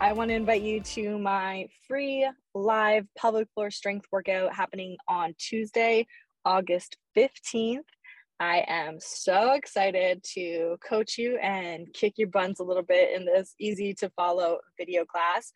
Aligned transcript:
I 0.00 0.12
want 0.12 0.30
to 0.30 0.34
invite 0.34 0.62
you 0.62 0.80
to 0.80 1.18
my 1.18 1.68
free 1.86 2.28
live 2.54 3.06
pelvic 3.16 3.48
floor 3.54 3.70
strength 3.70 4.06
workout 4.10 4.52
happening 4.52 4.96
on 5.08 5.34
Tuesday, 5.38 6.06
August 6.44 6.96
15th. 7.16 7.78
I 8.40 8.64
am 8.66 8.98
so 8.98 9.52
excited 9.52 10.24
to 10.34 10.76
coach 10.86 11.16
you 11.16 11.38
and 11.38 11.86
kick 11.94 12.14
your 12.16 12.28
buns 12.28 12.58
a 12.58 12.64
little 12.64 12.82
bit 12.82 13.14
in 13.14 13.24
this 13.24 13.54
easy 13.60 13.94
to 13.94 14.10
follow 14.10 14.58
video 14.76 15.04
class. 15.04 15.52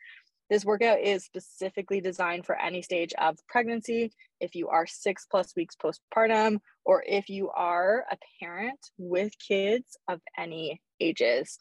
This 0.48 0.64
workout 0.64 1.00
is 1.00 1.24
specifically 1.24 2.00
designed 2.00 2.46
for 2.46 2.58
any 2.58 2.80
stage 2.80 3.12
of 3.18 3.36
pregnancy, 3.48 4.12
if 4.40 4.54
you 4.54 4.68
are 4.68 4.86
six 4.86 5.26
plus 5.28 5.52
weeks 5.56 5.76
postpartum, 5.76 6.60
or 6.84 7.04
if 7.06 7.28
you 7.28 7.50
are 7.50 8.06
a 8.10 8.16
parent 8.40 8.78
with 8.96 9.32
kids 9.46 9.98
of 10.08 10.20
any 10.38 10.80
ages. 11.00 11.58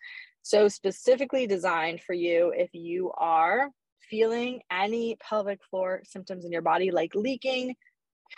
So, 0.47 0.69
specifically 0.69 1.45
designed 1.45 1.99
for 1.99 2.13
you 2.13 2.53
if 2.55 2.69
you 2.71 3.11
are 3.17 3.69
feeling 4.09 4.61
any 4.71 5.17
pelvic 5.19 5.59
floor 5.69 6.03
symptoms 6.05 6.45
in 6.45 6.53
your 6.53 6.61
body, 6.61 6.89
like 6.89 7.13
leaking, 7.15 7.75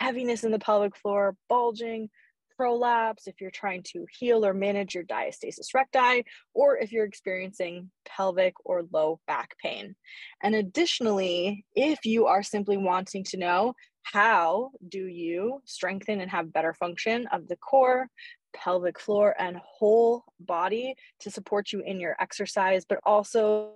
heaviness 0.00 0.42
in 0.42 0.50
the 0.50 0.58
pelvic 0.58 0.96
floor, 0.96 1.36
bulging, 1.48 2.10
prolapse, 2.56 3.28
if 3.28 3.40
you're 3.40 3.52
trying 3.52 3.84
to 3.84 4.06
heal 4.10 4.44
or 4.44 4.52
manage 4.52 4.92
your 4.92 5.04
diastasis 5.04 5.72
recti, 5.72 6.24
or 6.52 6.76
if 6.78 6.90
you're 6.90 7.04
experiencing 7.04 7.92
pelvic 8.04 8.54
or 8.64 8.82
low 8.92 9.20
back 9.28 9.54
pain. 9.62 9.94
And 10.42 10.56
additionally, 10.56 11.64
if 11.76 12.04
you 12.04 12.26
are 12.26 12.42
simply 12.42 12.76
wanting 12.76 13.22
to 13.26 13.36
know 13.36 13.74
how 14.02 14.70
do 14.88 15.06
you 15.06 15.62
strengthen 15.64 16.20
and 16.20 16.30
have 16.32 16.52
better 16.52 16.74
function 16.74 17.28
of 17.28 17.46
the 17.46 17.54
core, 17.54 18.08
pelvic 18.52 18.98
floor, 18.98 19.34
and 19.38 19.56
whole 19.56 20.24
body 20.40 20.94
to 21.20 21.30
support 21.30 21.72
you 21.72 21.80
in 21.80 22.00
your 22.00 22.16
exercise, 22.20 22.84
but 22.88 22.98
also 23.04 23.72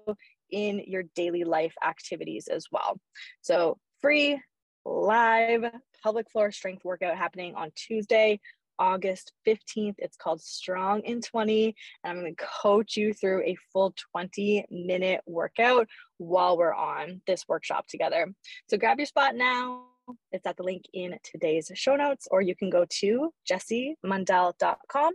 in 0.50 0.82
your 0.86 1.04
daily 1.14 1.44
life 1.44 1.74
activities 1.84 2.48
as 2.48 2.66
well. 2.70 2.98
So, 3.40 3.78
free 4.00 4.40
live 4.84 5.64
pelvic 6.02 6.30
floor 6.30 6.52
strength 6.52 6.84
workout 6.84 7.16
happening 7.16 7.54
on 7.54 7.70
Tuesday, 7.74 8.40
August 8.78 9.32
15th. 9.46 9.94
It's 9.98 10.16
called 10.16 10.40
Strong 10.40 11.02
in 11.02 11.20
20. 11.20 11.74
And 12.02 12.10
I'm 12.10 12.22
going 12.22 12.34
to 12.34 12.44
coach 12.62 12.96
you 12.96 13.12
through 13.14 13.42
a 13.42 13.56
full 13.72 13.94
20 14.12 14.66
minute 14.70 15.20
workout 15.26 15.88
while 16.18 16.58
we're 16.58 16.74
on 16.74 17.20
this 17.26 17.44
workshop 17.48 17.86
together. 17.86 18.32
So 18.68 18.76
grab 18.76 18.98
your 18.98 19.06
spot 19.06 19.34
now. 19.34 19.93
It's 20.32 20.46
at 20.46 20.56
the 20.56 20.62
link 20.62 20.84
in 20.92 21.16
today's 21.22 21.70
show 21.74 21.96
notes, 21.96 22.28
or 22.30 22.42
you 22.42 22.54
can 22.54 22.70
go 22.70 22.84
to 23.00 23.32
jessiemundell.com 23.50 25.14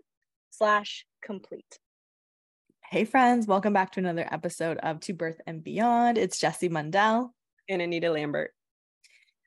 slash 0.51 1.05
complete. 1.21 1.79
Hey 2.89 3.05
friends, 3.05 3.45
welcome 3.45 3.73
back 3.73 3.91
to 3.93 3.99
another 3.99 4.27
episode 4.31 4.77
of 4.79 4.99
To 5.01 5.13
Birth 5.13 5.39
and 5.45 5.63
Beyond. 5.63 6.17
It's 6.17 6.39
Jessie 6.39 6.69
Mundell 6.69 7.29
and 7.69 7.81
Anita 7.81 8.09
Lambert. 8.09 8.51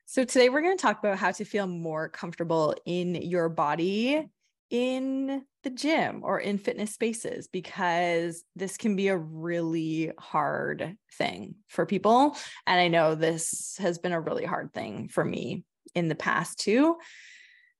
So, 0.05 0.23
today 0.23 0.49
we're 0.49 0.61
going 0.61 0.77
to 0.77 0.81
talk 0.81 0.99
about 0.99 1.17
how 1.17 1.31
to 1.31 1.43
feel 1.43 1.67
more 1.67 2.07
comfortable 2.07 2.75
in 2.85 3.15
your 3.15 3.49
body 3.49 4.29
in 4.73 5.43
the 5.61 5.69
gym 5.69 6.21
or 6.23 6.39
in 6.39 6.57
fitness 6.57 6.91
spaces 6.91 7.47
because 7.47 8.43
this 8.55 8.75
can 8.75 8.95
be 8.95 9.09
a 9.09 9.15
really 9.15 10.11
hard 10.17 10.97
thing 11.13 11.53
for 11.67 11.85
people. 11.85 12.35
And 12.65 12.81
I 12.81 12.87
know 12.87 13.13
this 13.13 13.77
has 13.79 13.99
been 13.99 14.13
a 14.13 14.19
really 14.19 14.45
hard 14.45 14.73
thing 14.73 15.09
for 15.09 15.23
me 15.23 15.63
in 15.93 16.09
the 16.09 16.15
past 16.15 16.57
too. 16.57 16.97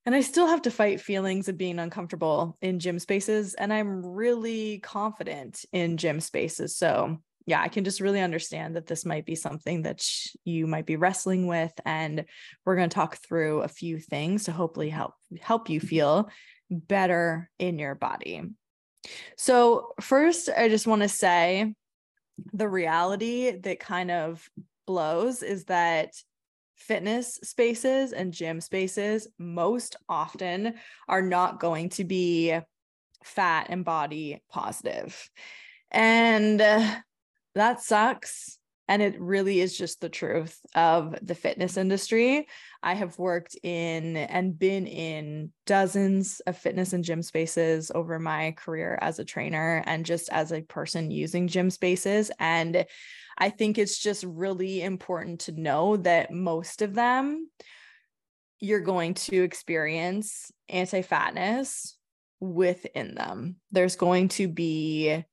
And 0.05 0.13
I 0.13 0.21
still 0.21 0.45
have 0.45 0.61
to 0.63 0.71
fight 0.71 1.01
feelings 1.01 1.49
of 1.49 1.57
being 1.57 1.79
uncomfortable 1.79 2.57
in 2.61 2.77
gym 2.77 2.99
spaces. 2.99 3.55
And 3.55 3.73
I'm 3.73 4.05
really 4.05 4.77
confident 4.77 5.65
in 5.73 5.97
gym 5.97 6.19
spaces. 6.19 6.77
So 6.77 7.17
yeah, 7.47 7.61
I 7.61 7.69
can 7.69 7.83
just 7.83 8.01
really 8.01 8.21
understand 8.21 8.75
that 8.75 8.85
this 8.85 9.03
might 9.03 9.25
be 9.25 9.35
something 9.35 9.81
that 9.81 10.07
you 10.45 10.67
might 10.67 10.85
be 10.85 10.95
wrestling 10.95 11.47
with, 11.47 11.73
and 11.85 12.23
we're 12.63 12.77
going 12.77 12.89
to 12.89 12.93
talk 12.93 13.17
through 13.17 13.63
a 13.63 13.67
few 13.67 13.99
things 13.99 14.45
to 14.45 14.53
hopefully 14.53 14.89
help 14.89 15.13
help 15.41 15.69
you 15.69 15.81
feel 15.81 16.29
better 16.69 17.49
in 17.59 17.79
your 17.79 17.95
body. 17.95 18.41
So 19.37 19.93
first, 20.01 20.49
I 20.49 20.69
just 20.69 20.87
want 20.87 21.01
to 21.01 21.09
say 21.09 21.73
the 22.53 22.67
reality 22.67 23.51
that 23.51 23.79
kind 23.79 24.11
of 24.11 24.47
blows 24.87 25.43
is 25.43 25.65
that 25.65 26.13
fitness 26.75 27.35
spaces 27.43 28.11
and 28.11 28.33
gym 28.33 28.59
spaces 28.59 29.27
most 29.37 29.95
often 30.09 30.73
are 31.07 31.21
not 31.21 31.59
going 31.59 31.89
to 31.89 32.03
be 32.03 32.57
fat 33.23 33.67
and 33.69 33.85
body 33.85 34.41
positive. 34.51 35.29
And 35.91 36.59
uh, 36.59 36.95
that 37.55 37.81
sucks. 37.81 38.57
And 38.93 39.01
it 39.01 39.19
really 39.19 39.59
is 39.59 39.75
just 39.75 40.01
the 40.01 40.09
truth 40.09 40.55
of 40.75 41.15
the 41.23 41.33
fitness 41.33 41.77
industry. 41.77 42.47
I 42.83 42.93
have 42.93 43.17
worked 43.17 43.57
in 43.63 44.15
and 44.15 44.59
been 44.59 44.85
in 44.85 45.51
dozens 45.65 46.41
of 46.41 46.59
fitness 46.59 46.93
and 46.93 47.03
gym 47.03 47.23
spaces 47.23 47.91
over 47.95 48.19
my 48.19 48.51
career 48.51 48.99
as 49.01 49.17
a 49.17 49.25
trainer 49.25 49.81
and 49.87 50.05
just 50.05 50.29
as 50.29 50.51
a 50.51 50.61
person 50.61 51.09
using 51.09 51.47
gym 51.47 51.71
spaces. 51.71 52.29
And 52.39 52.85
I 53.35 53.49
think 53.49 53.79
it's 53.79 53.97
just 53.97 54.25
really 54.25 54.83
important 54.83 55.39
to 55.39 55.59
know 55.59 55.97
that 55.97 56.31
most 56.31 56.83
of 56.83 56.93
them 56.93 57.49
you're 58.59 58.79
going 58.79 59.15
to 59.15 59.41
experience 59.41 60.51
anti 60.69 61.01
fatness 61.01 61.97
within 62.39 63.15
them. 63.15 63.55
There's 63.71 63.95
going 63.95 64.27
to 64.27 64.47
be 64.47 65.25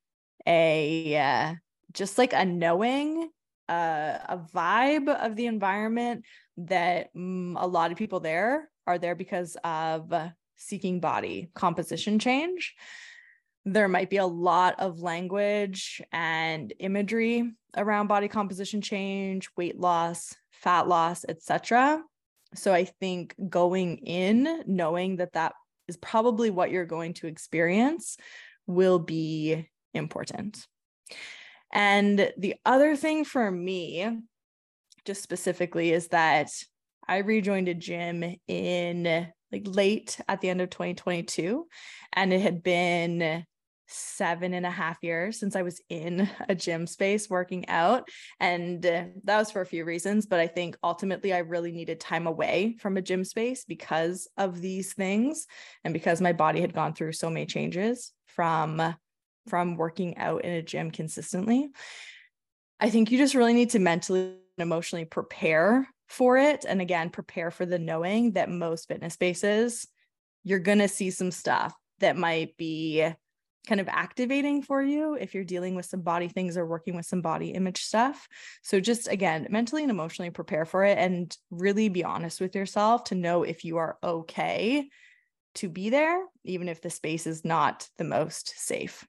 a, 0.47 1.15
uh, 1.15 1.53
just 1.93 2.17
like 2.17 2.33
a 2.33 2.43
knowing 2.43 3.29
uh, 3.71 4.17
a 4.27 4.37
vibe 4.53 5.07
of 5.07 5.35
the 5.35 5.45
environment 5.45 6.25
that 6.57 7.15
mm, 7.15 7.55
a 7.57 7.65
lot 7.65 7.91
of 7.91 7.97
people 7.97 8.19
there 8.19 8.69
are 8.85 8.97
there 8.97 9.15
because 9.15 9.55
of 9.63 10.13
seeking 10.57 10.99
body 10.99 11.49
composition 11.55 12.19
change. 12.19 12.75
There 13.63 13.87
might 13.87 14.09
be 14.09 14.17
a 14.17 14.25
lot 14.25 14.79
of 14.79 14.99
language 14.99 16.01
and 16.11 16.73
imagery 16.79 17.51
around 17.77 18.07
body 18.07 18.27
composition 18.27 18.81
change 18.81 19.49
weight 19.55 19.79
loss 19.79 20.35
fat 20.51 20.87
loss 20.87 21.25
etc 21.27 22.03
so 22.53 22.73
i 22.73 22.83
think 22.83 23.33
going 23.49 23.97
in 23.97 24.63
knowing 24.67 25.17
that 25.17 25.33
that 25.33 25.53
is 25.87 25.97
probably 25.97 26.49
what 26.49 26.71
you're 26.71 26.85
going 26.85 27.13
to 27.13 27.27
experience 27.27 28.17
will 28.67 28.99
be 28.99 29.67
important 29.93 30.65
and 31.73 32.31
the 32.37 32.55
other 32.65 32.95
thing 32.95 33.25
for 33.25 33.49
me, 33.49 34.19
just 35.05 35.23
specifically, 35.23 35.91
is 35.91 36.09
that 36.09 36.49
I 37.07 37.17
rejoined 37.17 37.67
a 37.67 37.73
gym 37.73 38.35
in 38.47 39.27
like 39.51 39.63
late 39.65 40.19
at 40.27 40.41
the 40.41 40.49
end 40.49 40.61
of 40.61 40.69
2022. 40.69 41.67
And 42.13 42.31
it 42.33 42.41
had 42.41 42.63
been 42.63 43.45
seven 43.87 44.53
and 44.53 44.65
a 44.65 44.71
half 44.71 44.97
years 45.01 45.37
since 45.37 45.55
I 45.55 45.63
was 45.63 45.81
in 45.89 46.29
a 46.47 46.55
gym 46.55 46.87
space 46.87 47.29
working 47.29 47.67
out. 47.67 48.07
And 48.39 48.81
that 48.81 49.13
was 49.25 49.51
for 49.51 49.61
a 49.61 49.65
few 49.65 49.83
reasons. 49.83 50.25
But 50.25 50.39
I 50.39 50.47
think 50.47 50.77
ultimately 50.83 51.33
I 51.33 51.39
really 51.39 51.71
needed 51.71 51.99
time 51.99 52.27
away 52.27 52.77
from 52.79 52.97
a 52.97 53.01
gym 53.01 53.23
space 53.25 53.65
because 53.65 54.29
of 54.37 54.61
these 54.61 54.93
things 54.93 55.47
and 55.83 55.93
because 55.93 56.21
my 56.21 56.33
body 56.33 56.61
had 56.61 56.73
gone 56.73 56.93
through 56.93 57.13
so 57.13 57.29
many 57.29 57.45
changes 57.45 58.13
from 58.27 58.95
from 59.47 59.77
working 59.77 60.17
out 60.17 60.43
in 60.43 60.51
a 60.51 60.61
gym 60.61 60.91
consistently. 60.91 61.69
I 62.79 62.89
think 62.89 63.11
you 63.11 63.17
just 63.17 63.35
really 63.35 63.53
need 63.53 63.71
to 63.71 63.79
mentally 63.79 64.37
and 64.57 64.63
emotionally 64.63 65.05
prepare 65.05 65.87
for 66.07 66.37
it. 66.37 66.65
And 66.67 66.81
again, 66.81 67.09
prepare 67.09 67.51
for 67.51 67.65
the 67.65 67.79
knowing 67.79 68.33
that 68.33 68.49
most 68.49 68.87
fitness 68.87 69.13
spaces, 69.13 69.87
you're 70.43 70.59
going 70.59 70.79
to 70.79 70.87
see 70.87 71.11
some 71.11 71.31
stuff 71.31 71.73
that 71.99 72.17
might 72.17 72.57
be 72.57 73.07
kind 73.67 73.79
of 73.79 73.87
activating 73.87 74.63
for 74.63 74.81
you 74.81 75.13
if 75.13 75.35
you're 75.35 75.43
dealing 75.43 75.75
with 75.75 75.85
some 75.85 76.01
body 76.01 76.27
things 76.27 76.57
or 76.57 76.65
working 76.65 76.95
with 76.95 77.05
some 77.05 77.21
body 77.21 77.51
image 77.51 77.83
stuff. 77.83 78.27
So 78.63 78.79
just 78.79 79.07
again, 79.07 79.47
mentally 79.49 79.83
and 79.83 79.91
emotionally 79.91 80.31
prepare 80.31 80.65
for 80.65 80.83
it 80.83 80.97
and 80.97 81.35
really 81.51 81.87
be 81.89 82.03
honest 82.03 82.41
with 82.41 82.55
yourself 82.55 83.03
to 83.05 83.15
know 83.15 83.43
if 83.43 83.63
you 83.63 83.77
are 83.77 83.97
okay 84.03 84.89
to 85.55 85.69
be 85.69 85.89
there, 85.89 86.23
even 86.43 86.69
if 86.69 86.81
the 86.81 86.89
space 86.89 87.27
is 87.27 87.45
not 87.45 87.87
the 87.97 88.03
most 88.03 88.53
safe. 88.57 89.05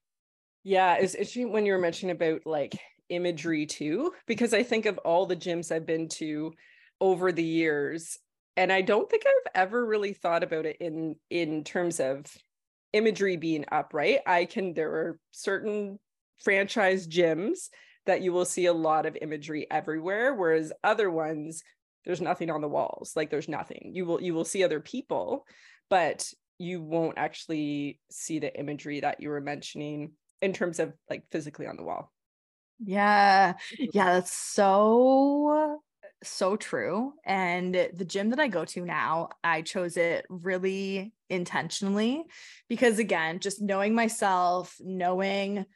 Yeah, 0.65 0.95
it's 0.95 1.15
interesting 1.15 1.53
when 1.53 1.67
you 1.67 1.73
were 1.73 1.79
mentioning 1.79 2.15
about 2.15 2.47
like 2.47 2.79
imagery 3.09 3.67
too, 3.67 4.13
because 4.27 4.55
I 4.55 4.63
think 4.63 4.87
of 4.87 4.99
all 4.99 5.27
the 5.27 5.37
gyms 5.37 5.73
I've 5.73 5.87
been 5.87 6.09
to 6.11 6.53
over 7.01 7.33
the 7.33 7.43
years, 7.45 8.19
and 8.57 8.73
I 8.73 8.83
don't 8.83 9.11
think 9.11 9.25
I've 9.27 9.53
ever 9.55 9.85
really 9.85 10.13
thought 10.13 10.43
about 10.45 10.67
it 10.67 10.77
in 10.81 11.17
in 11.31 11.65
terms 11.65 11.99
of 12.01 12.27
imagery 12.93 13.37
being 13.37 13.65
up, 13.73 13.93
right? 13.95 14.21
I 14.27 14.45
can 14.45 14.75
there 14.75 14.91
are 14.93 15.19
certain 15.33 15.99
franchise 16.45 17.09
gyms 17.09 17.69
that 18.07 18.23
you 18.23 18.33
will 18.33 18.45
see 18.45 18.67
a 18.67 18.73
lot 18.73 19.07
of 19.07 19.17
imagery 19.21 19.67
everywhere, 19.71 20.35
whereas 20.35 20.73
other 20.85 21.11
ones 21.11 21.63
there's 22.05 22.21
nothing 22.21 22.51
on 22.51 22.61
the 22.61 22.69
walls 22.69 23.13
like 23.15 23.31
there's 23.31 23.49
nothing 23.49 23.93
you 23.95 24.05
will 24.05 24.21
you 24.21 24.35
will 24.35 24.45
see 24.45 24.65
other 24.65 24.81
people 24.81 25.47
but 25.89 26.29
you 26.59 26.83
won't 26.83 27.17
actually 27.17 28.01
see 28.11 28.41
the 28.41 28.53
imagery 28.59 28.99
that 28.99 29.21
you 29.21 29.29
were 29.29 29.41
mentioning 29.41 30.11
in 30.43 30.53
terms 30.53 30.79
of 30.79 30.93
like 31.09 31.25
physically 31.31 31.67
on 31.67 31.77
the 31.77 31.83
wall. 31.85 32.13
Yeah. 32.85 33.53
Mm-hmm. 33.53 33.85
Yeah, 33.93 34.15
that's 34.15 34.33
so 34.33 35.81
so 36.25 36.57
true. 36.57 37.15
And 37.25 37.75
the 37.75 38.05
gym 38.05 38.31
that 38.31 38.39
I 38.39 38.49
go 38.49 38.65
to 38.65 38.85
now, 38.85 39.31
I 39.43 39.63
chose 39.63 39.97
it 39.97 40.25
really 40.29 41.13
intentionally 41.29 42.25
because 42.69 42.99
again, 42.99 43.41
just 43.41 43.61
knowing 43.61 43.95
myself, 43.95 44.77
knowing 44.81 45.67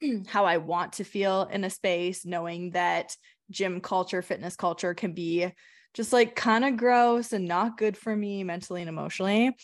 how 0.26 0.44
I 0.46 0.56
want 0.58 0.94
to 0.94 1.04
feel 1.04 1.42
in 1.44 1.64
a 1.64 1.70
space, 1.70 2.24
knowing 2.24 2.70
that 2.70 3.16
gym 3.50 3.80
culture, 3.80 4.22
fitness 4.22 4.56
culture 4.56 4.94
can 4.94 5.12
be 5.12 5.52
just 5.92 6.12
like 6.12 6.34
kind 6.34 6.64
of 6.64 6.76
gross 6.76 7.32
and 7.32 7.46
not 7.46 7.78
good 7.78 7.96
for 7.96 8.14
me 8.16 8.42
mentally 8.42 8.82
and 8.82 8.88
emotionally. 8.88 9.56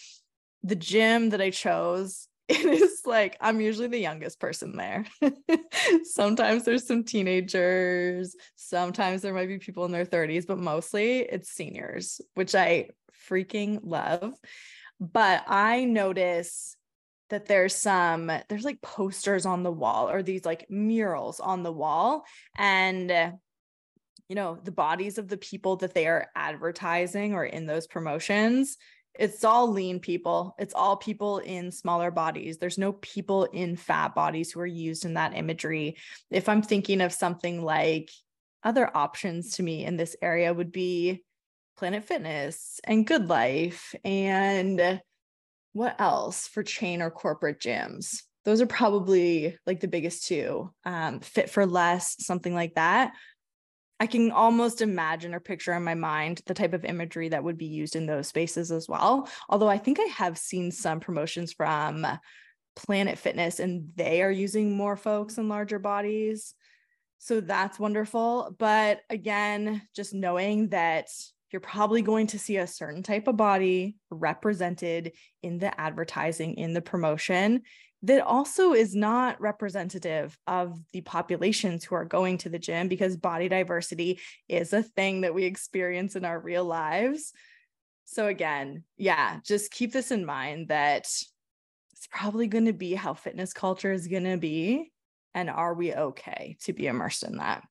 The 0.62 0.76
gym 0.76 1.30
that 1.30 1.40
I 1.40 1.50
chose 1.50 2.28
it 2.64 2.82
is 2.82 3.02
like 3.06 3.36
I'm 3.40 3.60
usually 3.60 3.86
the 3.86 3.98
youngest 3.98 4.40
person 4.40 4.76
there. 4.76 5.06
sometimes 6.02 6.64
there's 6.64 6.86
some 6.86 7.04
teenagers, 7.04 8.34
sometimes 8.56 9.22
there 9.22 9.32
might 9.32 9.46
be 9.46 9.58
people 9.58 9.84
in 9.84 9.92
their 9.92 10.04
30s, 10.04 10.46
but 10.48 10.58
mostly 10.58 11.20
it's 11.20 11.50
seniors, 11.50 12.20
which 12.34 12.56
I 12.56 12.88
freaking 13.28 13.78
love. 13.84 14.34
But 14.98 15.44
I 15.46 15.84
notice 15.84 16.76
that 17.28 17.46
there's 17.46 17.76
some 17.76 18.32
there's 18.48 18.64
like 18.64 18.82
posters 18.82 19.46
on 19.46 19.62
the 19.62 19.70
wall 19.70 20.10
or 20.10 20.20
these 20.20 20.44
like 20.44 20.66
murals 20.68 21.38
on 21.38 21.62
the 21.62 21.72
wall 21.72 22.24
and 22.58 23.10
you 24.28 24.34
know 24.34 24.58
the 24.64 24.72
bodies 24.72 25.18
of 25.18 25.28
the 25.28 25.36
people 25.36 25.76
that 25.76 25.94
they 25.94 26.08
are 26.08 26.26
advertising 26.34 27.34
or 27.34 27.44
in 27.44 27.66
those 27.66 27.86
promotions 27.86 28.76
it's 29.18 29.44
all 29.44 29.70
lean 29.70 30.00
people. 30.00 30.54
It's 30.58 30.74
all 30.74 30.96
people 30.96 31.38
in 31.38 31.72
smaller 31.72 32.10
bodies. 32.10 32.58
There's 32.58 32.78
no 32.78 32.92
people 32.92 33.44
in 33.44 33.76
fat 33.76 34.14
bodies 34.14 34.52
who 34.52 34.60
are 34.60 34.66
used 34.66 35.04
in 35.04 35.14
that 35.14 35.36
imagery. 35.36 35.96
If 36.30 36.48
I'm 36.48 36.62
thinking 36.62 37.00
of 37.00 37.12
something 37.12 37.62
like 37.62 38.10
other 38.62 38.94
options 38.94 39.52
to 39.56 39.62
me 39.62 39.84
in 39.84 39.96
this 39.96 40.16
area 40.22 40.52
would 40.52 40.72
be 40.72 41.22
Planet 41.76 42.04
Fitness 42.04 42.80
and 42.84 43.06
GoodLife 43.06 43.94
and 44.04 45.00
what 45.72 46.00
else 46.00 46.46
for 46.46 46.62
chain 46.62 47.00
or 47.00 47.10
corporate 47.10 47.60
gyms? 47.60 48.22
Those 48.44 48.60
are 48.60 48.66
probably 48.66 49.56
like 49.66 49.80
the 49.80 49.88
biggest 49.88 50.26
two. 50.26 50.70
Um, 50.84 51.20
Fit4Less, 51.20 52.20
something 52.20 52.54
like 52.54 52.74
that. 52.74 53.12
I 54.00 54.06
can 54.06 54.30
almost 54.32 54.80
imagine 54.80 55.34
or 55.34 55.40
picture 55.40 55.74
in 55.74 55.84
my 55.84 55.94
mind 55.94 56.40
the 56.46 56.54
type 56.54 56.72
of 56.72 56.86
imagery 56.86 57.28
that 57.28 57.44
would 57.44 57.58
be 57.58 57.66
used 57.66 57.94
in 57.94 58.06
those 58.06 58.28
spaces 58.28 58.72
as 58.72 58.88
well. 58.88 59.28
Although 59.50 59.68
I 59.68 59.76
think 59.76 60.00
I 60.00 60.04
have 60.04 60.38
seen 60.38 60.72
some 60.72 61.00
promotions 61.00 61.52
from 61.52 62.06
Planet 62.74 63.18
Fitness 63.18 63.60
and 63.60 63.90
they 63.96 64.22
are 64.22 64.30
using 64.30 64.74
more 64.74 64.96
folks 64.96 65.36
in 65.36 65.50
larger 65.50 65.78
bodies. 65.78 66.54
So 67.18 67.42
that's 67.42 67.78
wonderful. 67.78 68.56
But 68.58 69.00
again, 69.10 69.82
just 69.94 70.14
knowing 70.14 70.70
that 70.70 71.08
you're 71.52 71.60
probably 71.60 72.00
going 72.00 72.28
to 72.28 72.38
see 72.38 72.56
a 72.56 72.66
certain 72.66 73.02
type 73.02 73.28
of 73.28 73.36
body 73.36 73.96
represented 74.10 75.12
in 75.42 75.58
the 75.58 75.78
advertising, 75.78 76.54
in 76.54 76.72
the 76.72 76.80
promotion 76.80 77.62
that 78.02 78.24
also 78.24 78.72
is 78.72 78.94
not 78.94 79.40
representative 79.40 80.36
of 80.46 80.80
the 80.92 81.02
populations 81.02 81.84
who 81.84 81.94
are 81.94 82.04
going 82.04 82.38
to 82.38 82.48
the 82.48 82.58
gym 82.58 82.88
because 82.88 83.16
body 83.16 83.48
diversity 83.48 84.20
is 84.48 84.72
a 84.72 84.82
thing 84.82 85.20
that 85.22 85.34
we 85.34 85.44
experience 85.44 86.16
in 86.16 86.24
our 86.24 86.38
real 86.38 86.64
lives. 86.64 87.32
So, 88.06 88.26
again, 88.26 88.84
yeah, 88.96 89.38
just 89.44 89.70
keep 89.70 89.92
this 89.92 90.10
in 90.10 90.24
mind 90.24 90.68
that 90.68 91.00
it's 91.00 92.08
probably 92.10 92.46
going 92.46 92.64
to 92.64 92.72
be 92.72 92.94
how 92.94 93.14
fitness 93.14 93.52
culture 93.52 93.92
is 93.92 94.08
going 94.08 94.24
to 94.24 94.38
be. 94.38 94.90
And 95.34 95.50
are 95.50 95.74
we 95.74 95.94
okay 95.94 96.56
to 96.62 96.72
be 96.72 96.86
immersed 96.86 97.22
in 97.22 97.36
that? 97.36 97.62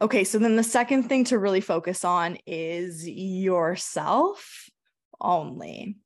Okay, 0.00 0.24
so 0.24 0.38
then 0.38 0.56
the 0.56 0.62
second 0.62 1.08
thing 1.08 1.24
to 1.24 1.38
really 1.38 1.60
focus 1.60 2.04
on 2.04 2.38
is 2.46 3.06
yourself 3.08 4.70
only. 5.20 5.96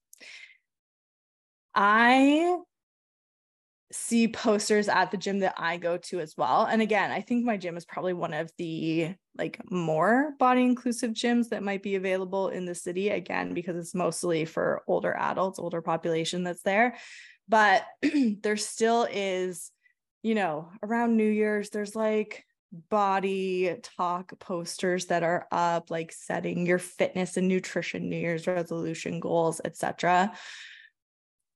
I 1.75 2.59
see 3.93 4.27
posters 4.27 4.89
at 4.89 5.11
the 5.11 5.17
gym 5.17 5.41
that 5.41 5.55
I 5.59 5.77
go 5.77 5.99
to 5.99 6.21
as 6.21 6.35
well. 6.37 6.65
And 6.65 6.81
again, 6.81 7.11
I 7.11 7.21
think 7.21 7.45
my 7.45 7.57
gym 7.57 7.77
is 7.77 7.85
probably 7.85 8.15
one 8.15 8.33
of 8.33 8.51
the 8.57 9.15
like 9.37 9.61
more 9.71 10.33
body 10.39 10.63
inclusive 10.63 11.13
gyms 11.13 11.51
that 11.51 11.63
might 11.63 11.83
be 11.83 11.95
available 11.95 12.49
in 12.49 12.65
the 12.65 12.75
city 12.75 13.11
again 13.11 13.55
because 13.55 13.77
it's 13.77 13.95
mostly 13.95 14.45
for 14.45 14.83
older 14.87 15.15
adults, 15.15 15.59
older 15.59 15.83
population 15.83 16.43
that's 16.43 16.63
there. 16.63 16.97
But 17.49 17.85
there 18.43 18.57
still 18.57 19.07
is, 19.11 19.71
you 20.23 20.35
know, 20.35 20.71
around 20.83 21.17
New 21.17 21.31
Year's 21.31 21.71
there's 21.71 21.95
like 21.95 22.45
body 22.89 23.77
talk 23.99 24.33
posters 24.39 25.07
that 25.07 25.23
are 25.23 25.47
up 25.53 25.91
like 25.91 26.11
setting 26.11 26.65
your 26.65 26.79
fitness 26.79 27.37
and 27.37 27.47
nutrition 27.47 28.09
new 28.09 28.17
year's 28.17 28.47
resolution 28.47 29.21
goals 29.21 29.61
etc 29.63 30.33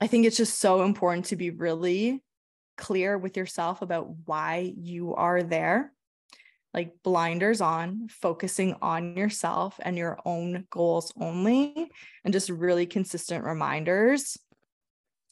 I 0.01 0.07
think 0.07 0.27
it's 0.27 0.37
just 0.37 0.59
so 0.59 0.83
important 0.83 1.27
to 1.27 1.37
be 1.37 1.51
really 1.51 2.23
clear 2.77 3.17
with 3.17 3.37
yourself 3.37 3.83
about 3.83 4.09
why 4.27 4.73
you 4.77 5.15
are 5.15 5.43
there. 5.43 5.93
Like 6.75 6.93
blinders 7.03 7.63
on, 7.63 8.09
focusing 8.09 8.77
on 8.83 9.17
yourself 9.17 9.81
and 9.83 9.97
your 9.97 10.19
own 10.27 10.67
goals 10.69 11.11
only, 11.19 11.91
and 12.23 12.35
just 12.35 12.51
really 12.51 12.85
consistent 12.85 13.45
reminders 13.45 14.37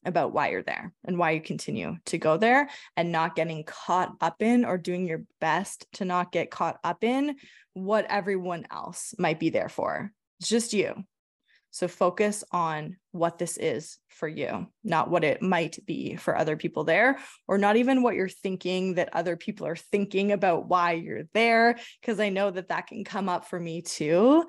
about 0.07 0.33
why 0.33 0.51
you're 0.51 0.63
there 0.63 0.93
and 1.05 1.19
why 1.19 1.33
you 1.33 1.41
continue 1.41 1.97
to 2.07 2.19
go 2.19 2.37
there 2.39 2.69
and 2.97 3.13
not 3.13 3.37
getting 3.37 3.65
caught 3.65 4.13
up 4.21 4.41
in 4.41 4.65
or 4.65 4.79
doing 4.79 5.07
your 5.07 5.25
best 5.41 5.87
to 5.95 6.05
not 6.05 6.33
get 6.33 6.51
caught 6.51 6.79
up 6.83 7.05
in 7.05 7.37
what 7.75 8.07
everyone 8.09 8.67
else 8.71 9.15
might 9.19 9.41
be 9.41 9.51
there 9.51 9.69
for. 9.69 10.13
It's 10.41 10.49
just 10.49 10.73
you. 10.73 11.05
So 11.75 11.89
focus 11.89 12.45
on 12.53 12.99
what 13.11 13.37
this 13.37 13.57
is 13.57 13.99
for 14.07 14.29
you, 14.29 14.69
not 14.85 15.11
what 15.11 15.25
it 15.25 15.43
might 15.43 15.77
be 15.85 16.15
for 16.15 16.39
other 16.39 16.57
people 16.57 16.85
there, 16.85 17.19
or 17.49 17.59
not 17.59 17.75
even 17.75 18.01
what 18.01 18.15
you're 18.15 18.29
thinking 18.29 18.95
that 18.95 19.13
other 19.13 19.37
people 19.37 19.67
are 19.67 19.75
thinking 19.75 20.31
about 20.31 20.69
why 20.69 20.93
you're 20.93 21.25
there. 21.35 21.81
Cause 22.05 22.21
I 22.21 22.29
know 22.29 22.53
that 22.53 22.69
that 22.69 22.87
can 22.87 23.03
come 23.03 23.29
up 23.29 23.49
for 23.49 23.59
me 23.59 23.83
too. 23.83 24.45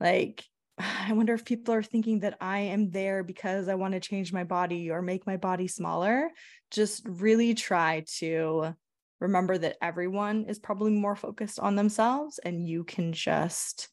Like, 0.00 0.44
I 0.78 1.12
wonder 1.12 1.32
if 1.34 1.44
people 1.44 1.74
are 1.74 1.82
thinking 1.84 2.18
that 2.20 2.38
I 2.40 2.58
am 2.58 2.90
there 2.90 3.22
because 3.22 3.68
I 3.68 3.76
want 3.76 3.94
to 3.94 4.00
change 4.00 4.32
my 4.32 4.42
body 4.42 4.90
or 4.90 5.00
make 5.00 5.28
my 5.28 5.36
body 5.36 5.68
smaller. 5.68 6.28
Just 6.72 7.06
really 7.06 7.54
try 7.54 8.04
to 8.18 8.74
remember 9.20 9.56
that 9.56 9.76
everyone 9.80 10.46
is 10.48 10.58
probably 10.58 10.90
more 10.90 11.14
focused 11.14 11.60
on 11.60 11.76
themselves 11.76 12.40
and 12.40 12.66
you 12.66 12.82
can 12.82 13.12
just 13.12 13.90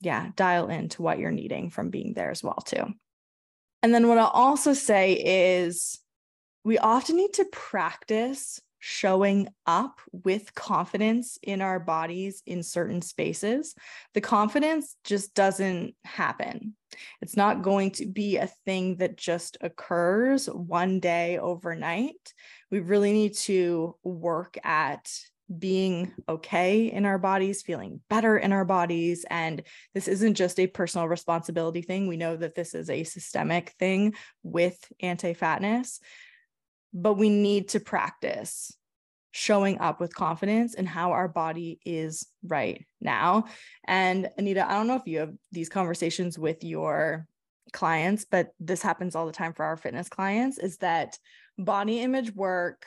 yeah, 0.00 0.30
dial 0.36 0.68
into 0.68 1.02
what 1.02 1.18
you're 1.18 1.30
needing 1.30 1.70
from 1.70 1.90
being 1.90 2.14
there 2.14 2.30
as 2.30 2.42
well 2.42 2.62
too. 2.64 2.86
And 3.82 3.94
then 3.94 4.08
what 4.08 4.18
I'll 4.18 4.26
also 4.26 4.72
say 4.72 5.12
is 5.66 5.98
we 6.64 6.78
often 6.78 7.16
need 7.16 7.34
to 7.34 7.44
practice 7.46 8.60
showing 8.80 9.48
up 9.66 10.00
with 10.12 10.54
confidence 10.54 11.38
in 11.42 11.60
our 11.60 11.80
bodies 11.80 12.42
in 12.46 12.62
certain 12.62 13.02
spaces. 13.02 13.74
The 14.14 14.20
confidence 14.20 14.94
just 15.04 15.34
doesn't 15.34 15.94
happen. 16.04 16.76
It's 17.20 17.36
not 17.36 17.62
going 17.62 17.92
to 17.92 18.06
be 18.06 18.36
a 18.36 18.50
thing 18.64 18.96
that 18.96 19.16
just 19.16 19.56
occurs 19.60 20.46
one 20.46 21.00
day 21.00 21.38
overnight. 21.38 22.34
We 22.70 22.80
really 22.80 23.12
need 23.12 23.34
to 23.34 23.96
work 24.04 24.58
at 24.62 25.10
being 25.56 26.12
okay 26.28 26.86
in 26.86 27.04
our 27.04 27.18
bodies, 27.18 27.62
feeling 27.62 28.00
better 28.10 28.36
in 28.36 28.52
our 28.52 28.64
bodies. 28.64 29.24
And 29.30 29.62
this 29.94 30.08
isn't 30.08 30.34
just 30.34 30.60
a 30.60 30.66
personal 30.66 31.08
responsibility 31.08 31.82
thing. 31.82 32.06
We 32.06 32.16
know 32.16 32.36
that 32.36 32.54
this 32.54 32.74
is 32.74 32.90
a 32.90 33.04
systemic 33.04 33.70
thing 33.78 34.14
with 34.42 34.78
anti 35.00 35.32
fatness, 35.32 36.00
but 36.92 37.14
we 37.14 37.28
need 37.30 37.70
to 37.70 37.80
practice 37.80 38.72
showing 39.30 39.78
up 39.78 40.00
with 40.00 40.14
confidence 40.14 40.74
in 40.74 40.86
how 40.86 41.12
our 41.12 41.28
body 41.28 41.78
is 41.84 42.26
right 42.42 42.84
now. 43.00 43.44
And 43.86 44.28
Anita, 44.36 44.68
I 44.68 44.74
don't 44.74 44.86
know 44.86 44.96
if 44.96 45.06
you 45.06 45.20
have 45.20 45.34
these 45.52 45.68
conversations 45.68 46.38
with 46.38 46.64
your 46.64 47.26
clients, 47.72 48.24
but 48.24 48.52
this 48.58 48.82
happens 48.82 49.14
all 49.14 49.26
the 49.26 49.32
time 49.32 49.52
for 49.52 49.64
our 49.64 49.76
fitness 49.76 50.08
clients 50.08 50.58
is 50.58 50.78
that 50.78 51.18
body 51.58 52.00
image 52.00 52.34
work 52.34 52.84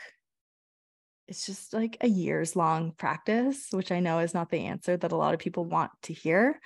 it's 1.27 1.45
just 1.45 1.73
like 1.73 1.97
a 2.01 2.07
years 2.07 2.55
long 2.55 2.91
practice, 2.91 3.67
which 3.71 3.91
I 3.91 3.99
know 3.99 4.19
is 4.19 4.33
not 4.33 4.49
the 4.49 4.65
answer 4.65 4.97
that 4.97 5.11
a 5.11 5.17
lot 5.17 5.33
of 5.33 5.39
people 5.39 5.65
want 5.65 5.91
to 6.03 6.13
hear. 6.13 6.59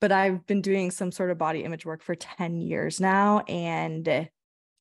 But 0.00 0.12
I've 0.12 0.46
been 0.46 0.62
doing 0.62 0.90
some 0.90 1.10
sort 1.10 1.30
of 1.30 1.38
body 1.38 1.64
image 1.64 1.84
work 1.84 2.02
for 2.02 2.14
10 2.14 2.60
years 2.60 3.00
now, 3.00 3.40
and 3.40 4.28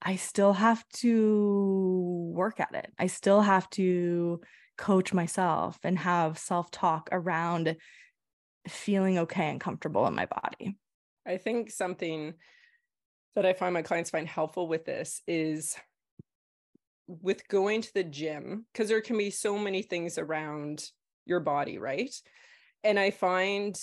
I 0.02 0.16
still 0.16 0.54
have 0.54 0.88
to 0.98 2.32
work 2.36 2.60
at 2.60 2.76
it. 2.76 2.92
I 3.00 3.08
still 3.08 3.42
have 3.42 3.70
to 3.72 4.42
coach 4.78 5.14
myself 5.14 5.80
and 5.84 5.98
have 5.98 6.38
self 6.38 6.70
talk 6.70 7.10
around 7.12 7.78
feeling 8.68 9.18
okay 9.20 9.50
and 9.50 9.60
comfortable 9.60 10.06
in 10.08 10.16
my 10.16 10.28
body. 10.28 10.78
I 11.26 11.38
think 11.38 11.72
something 11.72 12.36
that 13.36 13.46
I 13.46 13.54
find 13.54 13.74
my 13.74 13.82
clients 13.82 14.10
find 14.10 14.28
helpful 14.28 14.68
with 14.68 14.86
this 14.86 15.22
is 15.28 15.76
with 17.08 17.48
going 17.48 17.82
to 17.82 17.94
the 17.94 18.04
gym 18.04 18.66
because 18.72 18.90
there 18.90 19.02
can 19.02 19.18
be 19.18 19.30
so 19.30 19.58
many 19.58 19.82
things 19.82 20.18
around 20.18 20.84
your 21.26 21.40
body 21.40 21.78
right? 21.78 22.14
And 22.84 23.00
i 23.00 23.12
find 23.12 23.78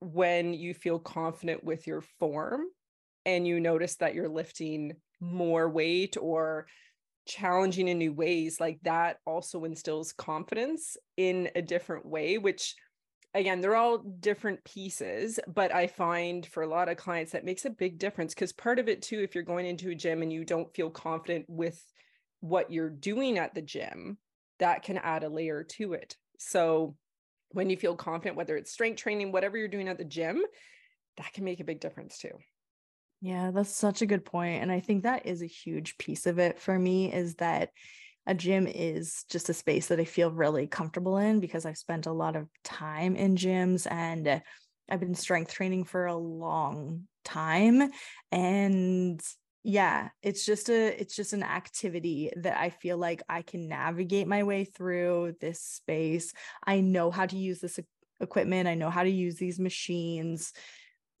when 0.00 0.54
you 0.54 0.74
feel 0.74 0.98
confident 0.98 1.64
with 1.64 1.86
your 1.86 2.02
form 2.18 2.62
and 3.24 3.46
you 3.46 3.58
notice 3.60 3.96
that 3.96 4.14
you're 4.14 4.28
lifting 4.28 4.92
more 5.20 5.68
weight 5.68 6.16
or 6.20 6.66
challenging 7.26 7.88
in 7.88 7.98
new 7.98 8.12
ways 8.12 8.60
like 8.60 8.78
that 8.82 9.16
also 9.24 9.64
instills 9.64 10.12
confidence 10.12 10.96
in 11.16 11.48
a 11.56 11.62
different 11.62 12.04
way 12.04 12.36
which 12.36 12.74
again 13.32 13.62
they're 13.62 13.76
all 13.76 13.98
different 14.20 14.62
pieces 14.64 15.40
but 15.46 15.74
i 15.74 15.86
find 15.86 16.44
for 16.44 16.62
a 16.62 16.68
lot 16.68 16.90
of 16.90 16.98
clients 16.98 17.32
that 17.32 17.44
makes 17.44 17.64
a 17.64 17.70
big 17.70 17.98
difference 17.98 18.34
because 18.34 18.52
part 18.52 18.78
of 18.78 18.90
it 18.90 19.00
too 19.00 19.20
if 19.20 19.34
you're 19.34 19.42
going 19.42 19.64
into 19.64 19.88
a 19.88 19.94
gym 19.94 20.20
and 20.20 20.30
you 20.30 20.44
don't 20.44 20.74
feel 20.74 20.90
confident 20.90 21.46
with 21.48 21.82
what 22.44 22.70
you're 22.70 22.90
doing 22.90 23.38
at 23.38 23.54
the 23.54 23.62
gym, 23.62 24.18
that 24.58 24.82
can 24.82 24.98
add 24.98 25.24
a 25.24 25.28
layer 25.30 25.64
to 25.64 25.94
it. 25.94 26.16
So 26.38 26.94
when 27.52 27.70
you 27.70 27.76
feel 27.78 27.96
confident, 27.96 28.36
whether 28.36 28.54
it's 28.54 28.70
strength 28.70 28.98
training, 28.98 29.32
whatever 29.32 29.56
you're 29.56 29.66
doing 29.66 29.88
at 29.88 29.96
the 29.96 30.04
gym, 30.04 30.42
that 31.16 31.32
can 31.32 31.44
make 31.44 31.60
a 31.60 31.64
big 31.64 31.80
difference 31.80 32.18
too. 32.18 32.38
Yeah, 33.22 33.50
that's 33.50 33.74
such 33.74 34.02
a 34.02 34.06
good 34.06 34.26
point. 34.26 34.60
And 34.60 34.70
I 34.70 34.80
think 34.80 35.04
that 35.04 35.24
is 35.24 35.40
a 35.40 35.46
huge 35.46 35.96
piece 35.96 36.26
of 36.26 36.38
it 36.38 36.60
for 36.60 36.78
me 36.78 37.10
is 37.10 37.36
that 37.36 37.70
a 38.26 38.34
gym 38.34 38.66
is 38.66 39.24
just 39.30 39.48
a 39.48 39.54
space 39.54 39.86
that 39.86 40.00
I 40.00 40.04
feel 40.04 40.30
really 40.30 40.66
comfortable 40.66 41.16
in 41.16 41.40
because 41.40 41.64
I've 41.64 41.78
spent 41.78 42.04
a 42.04 42.12
lot 42.12 42.36
of 42.36 42.48
time 42.62 43.16
in 43.16 43.36
gyms 43.36 43.90
and 43.90 44.42
I've 44.90 45.00
been 45.00 45.14
strength 45.14 45.54
training 45.54 45.84
for 45.84 46.04
a 46.04 46.14
long 46.14 47.04
time. 47.24 47.90
And 48.30 49.22
yeah 49.64 50.10
it's 50.22 50.44
just 50.44 50.68
a 50.68 51.00
it's 51.00 51.16
just 51.16 51.32
an 51.32 51.42
activity 51.42 52.30
that 52.36 52.56
i 52.60 52.68
feel 52.68 52.98
like 52.98 53.22
i 53.30 53.40
can 53.40 53.66
navigate 53.66 54.28
my 54.28 54.42
way 54.42 54.64
through 54.64 55.34
this 55.40 55.60
space. 55.60 56.32
I 56.66 56.80
know 56.80 57.10
how 57.10 57.24
to 57.24 57.36
use 57.36 57.60
this 57.60 57.80
equipment 58.20 58.68
i 58.68 58.74
know 58.74 58.90
how 58.90 59.02
to 59.02 59.10
use 59.10 59.36
these 59.36 59.58
machines 59.58 60.52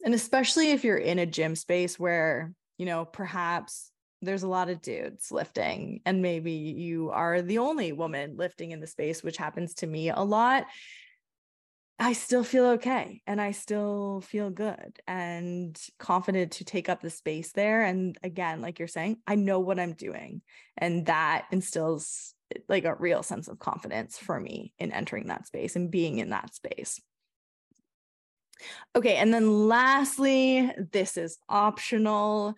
and 0.04 0.14
especially 0.14 0.70
if 0.70 0.84
you're 0.84 0.96
in 0.96 1.18
a 1.18 1.26
gym 1.26 1.56
space 1.56 1.98
where 1.98 2.52
you 2.76 2.84
know 2.84 3.06
perhaps 3.06 3.90
there's 4.20 4.42
a 4.42 4.48
lot 4.48 4.68
of 4.68 4.82
dudes 4.82 5.32
lifting 5.32 6.00
and 6.04 6.22
maybe 6.22 6.52
you 6.52 7.10
are 7.10 7.40
the 7.40 7.58
only 7.58 7.92
woman 7.92 8.36
lifting 8.36 8.72
in 8.72 8.80
the 8.80 8.86
space 8.86 9.22
which 9.22 9.38
happens 9.38 9.74
to 9.74 9.86
me 9.86 10.10
a 10.10 10.20
lot 10.20 10.66
I 11.98 12.12
still 12.12 12.42
feel 12.42 12.66
okay 12.70 13.22
and 13.26 13.40
I 13.40 13.52
still 13.52 14.20
feel 14.20 14.50
good 14.50 14.98
and 15.06 15.80
confident 15.98 16.52
to 16.52 16.64
take 16.64 16.88
up 16.88 17.00
the 17.00 17.10
space 17.10 17.52
there. 17.52 17.82
And 17.82 18.18
again, 18.22 18.60
like 18.60 18.78
you're 18.78 18.88
saying, 18.88 19.18
I 19.26 19.36
know 19.36 19.60
what 19.60 19.78
I'm 19.78 19.92
doing. 19.92 20.42
And 20.76 21.06
that 21.06 21.46
instills 21.52 22.34
eh, 22.54 22.58
like 22.68 22.84
a 22.84 22.96
real 22.96 23.22
sense 23.22 23.46
of 23.46 23.60
confidence 23.60 24.18
for 24.18 24.40
me 24.40 24.72
in 24.78 24.90
entering 24.90 25.28
that 25.28 25.46
space 25.46 25.76
and 25.76 25.90
being 25.90 26.18
in 26.18 26.30
that 26.30 26.52
space. 26.52 27.00
Okay. 28.96 29.16
And 29.16 29.32
then 29.32 29.68
lastly, 29.68 30.72
this 30.92 31.16
is 31.16 31.38
optional. 31.48 32.54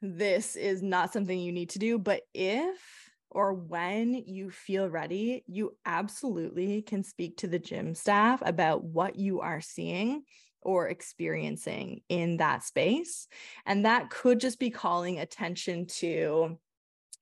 This 0.00 0.54
is 0.54 0.80
not 0.80 1.12
something 1.12 1.38
you 1.38 1.50
need 1.50 1.70
to 1.70 1.80
do, 1.80 1.98
but 1.98 2.22
if 2.32 3.07
or 3.30 3.52
when 3.52 4.14
you 4.14 4.50
feel 4.50 4.88
ready, 4.88 5.44
you 5.46 5.76
absolutely 5.84 6.82
can 6.82 7.02
speak 7.02 7.38
to 7.38 7.46
the 7.46 7.58
gym 7.58 7.94
staff 7.94 8.42
about 8.44 8.84
what 8.84 9.16
you 9.16 9.40
are 9.40 9.60
seeing 9.60 10.22
or 10.62 10.88
experiencing 10.88 12.00
in 12.08 12.38
that 12.38 12.64
space. 12.64 13.28
And 13.66 13.84
that 13.84 14.10
could 14.10 14.40
just 14.40 14.58
be 14.58 14.70
calling 14.70 15.18
attention 15.18 15.86
to, 15.98 16.58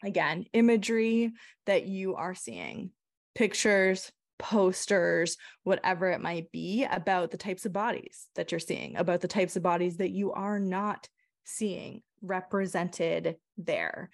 again, 0.03 0.47
imagery 0.53 1.33
that 1.67 1.87
you 1.87 2.15
are 2.15 2.35
seeing, 2.35 2.91
pictures, 3.35 4.11
posters, 4.39 5.37
whatever 5.65 6.11
it 6.11 6.21
might 6.21 6.51
be 6.53 6.85
about 6.85 7.31
the 7.31 7.37
types 7.37 7.67
of 7.67 7.73
bodies 7.73 8.27
that 8.37 8.53
you're 8.53 8.59
seeing, 8.59 8.97
about 8.97 9.21
the 9.21 9.29
types 9.29 9.57
of 9.57 9.63
bodies 9.63 9.99
that 9.99 10.11
you 10.11 10.33
are 10.33 10.59
not 10.59 11.09
seeing 11.45 12.03
represented 12.23 13.37
there. 13.57 14.11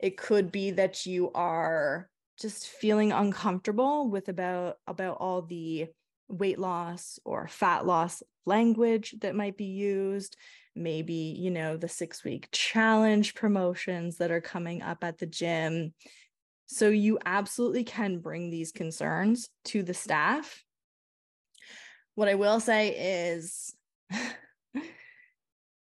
It 0.00 0.16
could 0.16 0.50
be 0.50 0.72
that 0.72 1.04
you 1.04 1.30
are 1.32 2.08
just 2.40 2.68
feeling 2.68 3.12
uncomfortable 3.12 4.08
with 4.08 4.28
about 4.28 4.78
about 4.86 5.18
all 5.20 5.42
the 5.42 5.88
weight 6.28 6.58
loss 6.58 7.18
or 7.24 7.48
fat 7.48 7.84
loss 7.84 8.22
language 8.46 9.14
that 9.20 9.34
might 9.34 9.58
be 9.58 9.66
used. 9.66 10.36
Maybe 10.74 11.36
you 11.38 11.50
know 11.50 11.76
the 11.76 11.88
6 11.88 12.24
week 12.24 12.48
challenge 12.50 13.34
promotions 13.34 14.16
that 14.16 14.30
are 14.30 14.40
coming 14.40 14.80
up 14.80 15.04
at 15.04 15.18
the 15.18 15.26
gym. 15.26 15.92
So 16.64 16.88
you 16.88 17.18
absolutely 17.26 17.84
can 17.84 18.20
bring 18.20 18.48
these 18.48 18.72
concerns 18.72 19.50
to 19.66 19.82
the 19.82 19.94
staff. 19.94 20.64
What 22.14 22.28
i 22.28 22.34
will 22.34 22.60
say 22.60 23.32
is 23.32 23.74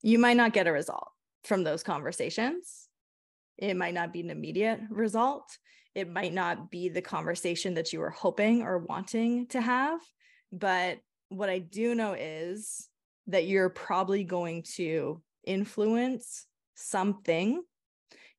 you 0.01 0.17
might 0.17 0.38
not 0.38 0.53
get 0.53 0.67
a 0.67 0.72
result 0.72 1.10
from 1.43 1.63
those 1.63 1.84
conversations 1.84 2.88
it 3.58 3.75
might 3.75 3.93
not 3.93 4.13
be 4.13 4.22
an 4.22 4.29
immediate 4.29 4.79
result. 4.89 5.58
It 5.93 6.10
might 6.10 6.34
not 6.34 6.72
be 6.72 6.89
the 6.89 7.01
conversation 7.01 7.74
that 7.75 7.91
you 7.91 8.00
were 8.00 8.10
hoping 8.10 8.62
or 8.62 8.79
wanting 8.79 9.48
to 9.48 9.62
have. 9.62 10.00
But 10.51 11.00
what 11.29 11.50
I 11.50 11.60
do 11.60 11.96
know 11.96 12.13
is 12.13 12.88
that 13.27 13.46
you're 13.46 13.70
probably 13.70 14.24
going 14.24 14.63
to 14.75 15.22
influence 15.46 16.46
something. 16.75 17.62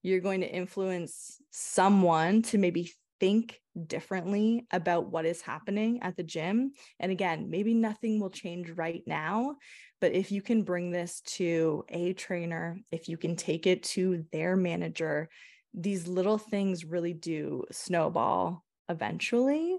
You're 0.03 0.21
going 0.21 0.41
to 0.41 0.51
influence 0.51 1.39
someone 1.51 2.43
to 2.43 2.59
maybe 2.59 2.93
think 3.21 3.61
differently 3.87 4.67
about 4.73 5.11
what 5.11 5.25
is 5.25 5.41
happening 5.41 6.03
at 6.03 6.17
the 6.17 6.25
gym. 6.25 6.73
And 6.99 7.13
again, 7.13 7.51
maybe 7.51 7.73
nothing 7.73 8.19
will 8.19 8.31
change 8.31 8.71
right 8.71 9.03
now, 9.07 9.57
but 10.03 10.15
if 10.15 10.33
you 10.33 10.43
can 10.43 10.65
bring 10.65 10.91
this 10.91 11.21
to 11.21 11.85
a 11.89 12.13
trainer, 12.13 12.77
if 12.91 13.09
you 13.09 13.17
can 13.17 13.37
take 13.37 13.69
it 13.69 13.85
to 13.85 14.27
their 14.33 14.57
manager, 14.57 15.29
these 15.73 16.09
little 16.09 16.39
things 16.39 16.85
really 16.85 17.13
do 17.13 17.63
snowball 17.71 18.65
eventually. 18.89 19.79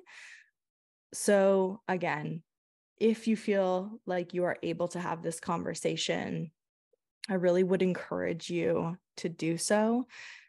So, 1.13 1.81
again, 1.89 2.41
if 3.01 3.27
you 3.27 3.35
feel 3.35 3.99
like 4.05 4.33
you 4.33 4.45
are 4.45 4.55
able 4.63 4.87
to 4.87 4.99
have 5.01 5.21
this 5.21 5.41
conversation, 5.41 6.51
I 7.29 7.33
really 7.33 7.63
would 7.63 7.81
encourage 7.81 8.49
you 8.49 8.97
to 9.17 9.27
do 9.27 9.57
so. 9.57 10.05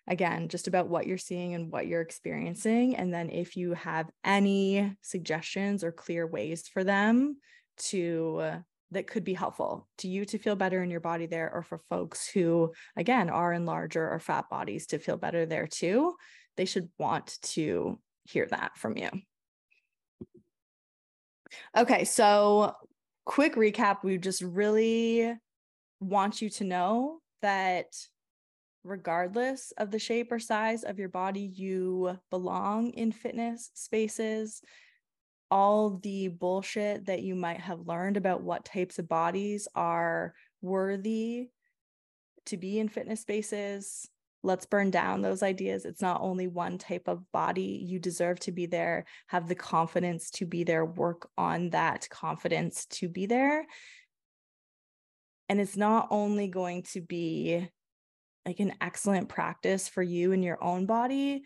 Again, 0.06 0.46
just 0.48 0.68
about 0.68 0.88
what 0.88 1.08
you're 1.08 1.18
seeing 1.18 1.54
and 1.54 1.72
what 1.72 1.88
you're 1.88 2.00
experiencing. 2.00 2.94
And 2.94 3.12
then 3.12 3.28
if 3.28 3.56
you 3.56 3.74
have 3.74 4.08
any 4.22 4.96
suggestions 5.02 5.82
or 5.82 5.90
clear 5.90 6.28
ways 6.28 6.68
for 6.68 6.84
them 6.84 7.38
to 7.76 8.62
that 8.94 9.06
could 9.06 9.22
be 9.24 9.34
helpful 9.34 9.86
to 9.98 10.08
you 10.08 10.24
to 10.24 10.38
feel 10.38 10.56
better 10.56 10.82
in 10.82 10.90
your 10.90 11.00
body 11.00 11.26
there, 11.26 11.52
or 11.52 11.62
for 11.62 11.78
folks 11.78 12.26
who, 12.26 12.72
again, 12.96 13.30
are 13.30 13.52
in 13.52 13.66
larger 13.66 14.10
or 14.10 14.18
fat 14.18 14.48
bodies 14.50 14.86
to 14.88 14.98
feel 14.98 15.16
better 15.16 15.46
there 15.46 15.66
too. 15.66 16.14
They 16.56 16.64
should 16.64 16.88
want 16.98 17.38
to 17.42 17.98
hear 18.24 18.46
that 18.46 18.76
from 18.78 18.96
you. 18.96 19.10
Okay, 21.76 22.04
so 22.04 22.74
quick 23.26 23.54
recap 23.54 24.02
we 24.02 24.18
just 24.18 24.42
really 24.42 25.34
want 26.00 26.42
you 26.42 26.50
to 26.50 26.64
know 26.64 27.20
that 27.42 27.86
regardless 28.82 29.72
of 29.78 29.90
the 29.90 29.98
shape 29.98 30.30
or 30.30 30.38
size 30.38 30.84
of 30.84 30.98
your 30.98 31.08
body, 31.08 31.40
you 31.40 32.18
belong 32.30 32.90
in 32.90 33.12
fitness 33.12 33.70
spaces. 33.74 34.60
All 35.54 36.00
the 36.02 36.26
bullshit 36.26 37.06
that 37.06 37.22
you 37.22 37.36
might 37.36 37.60
have 37.60 37.86
learned 37.86 38.16
about 38.16 38.42
what 38.42 38.64
types 38.64 38.98
of 38.98 39.08
bodies 39.08 39.68
are 39.76 40.34
worthy 40.60 41.50
to 42.46 42.56
be 42.56 42.80
in 42.80 42.88
fitness 42.88 43.20
spaces. 43.20 44.08
Let's 44.42 44.66
burn 44.66 44.90
down 44.90 45.22
those 45.22 45.44
ideas. 45.44 45.84
It's 45.84 46.02
not 46.02 46.20
only 46.20 46.48
one 46.48 46.76
type 46.78 47.06
of 47.06 47.30
body. 47.30 47.84
You 47.86 48.00
deserve 48.00 48.40
to 48.40 48.50
be 48.50 48.66
there, 48.66 49.04
have 49.28 49.46
the 49.46 49.54
confidence 49.54 50.28
to 50.32 50.44
be 50.44 50.64
there, 50.64 50.84
work 50.84 51.30
on 51.38 51.70
that 51.70 52.08
confidence 52.10 52.86
to 52.86 53.08
be 53.08 53.26
there. 53.26 53.64
And 55.48 55.60
it's 55.60 55.76
not 55.76 56.08
only 56.10 56.48
going 56.48 56.82
to 56.94 57.00
be 57.00 57.68
like 58.44 58.58
an 58.58 58.74
excellent 58.80 59.28
practice 59.28 59.88
for 59.88 60.02
you 60.02 60.32
and 60.32 60.42
your 60.42 60.62
own 60.62 60.86
body 60.86 61.44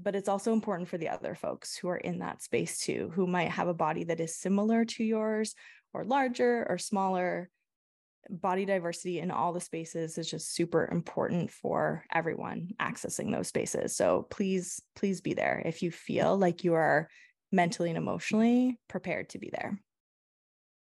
but 0.00 0.14
it's 0.14 0.28
also 0.28 0.52
important 0.52 0.88
for 0.88 0.96
the 0.96 1.08
other 1.08 1.34
folks 1.34 1.76
who 1.76 1.88
are 1.88 1.96
in 1.96 2.20
that 2.20 2.42
space 2.42 2.78
too 2.78 3.10
who 3.14 3.26
might 3.26 3.50
have 3.50 3.68
a 3.68 3.74
body 3.74 4.04
that 4.04 4.20
is 4.20 4.36
similar 4.36 4.84
to 4.84 5.04
yours 5.04 5.54
or 5.92 6.04
larger 6.04 6.66
or 6.68 6.78
smaller. 6.78 7.50
Body 8.30 8.66
diversity 8.66 9.20
in 9.20 9.30
all 9.30 9.52
the 9.52 9.60
spaces 9.60 10.18
is 10.18 10.30
just 10.30 10.54
super 10.54 10.86
important 10.92 11.50
for 11.50 12.04
everyone 12.12 12.68
accessing 12.80 13.32
those 13.32 13.48
spaces. 13.48 13.96
So 13.96 14.26
please 14.28 14.82
please 14.94 15.20
be 15.22 15.32
there 15.32 15.62
if 15.64 15.82
you 15.82 15.90
feel 15.90 16.36
like 16.36 16.62
you 16.62 16.74
are 16.74 17.08
mentally 17.52 17.88
and 17.88 17.96
emotionally 17.96 18.78
prepared 18.86 19.30
to 19.30 19.38
be 19.38 19.50
there 19.50 19.80